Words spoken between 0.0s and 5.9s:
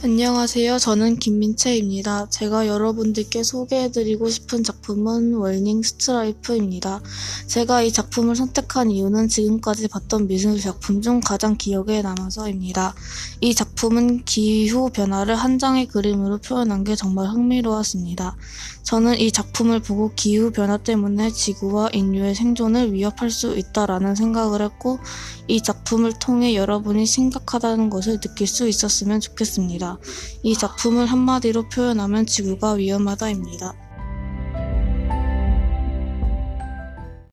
안녕하세요. 저는 김민채입니다. 제가 여러분들께 소개해드리고 싶은 작품은 월닝